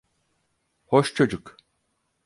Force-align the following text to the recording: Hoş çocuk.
Hoş 0.85 1.13
çocuk. 1.13 1.57